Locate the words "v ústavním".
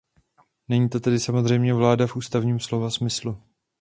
2.07-2.59